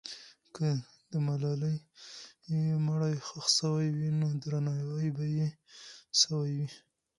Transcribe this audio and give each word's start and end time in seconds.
که 0.55 0.67
د 1.11 1.13
ملالۍ 1.27 1.77
مړی 2.87 3.15
ښخ 3.27 3.45
سوی 3.59 3.87
وي، 3.97 4.09
نو 4.19 4.27
درناوی 4.41 5.09
به 5.17 5.25
یې 5.37 5.47
سوی 6.21 6.49
وي. 6.59 6.67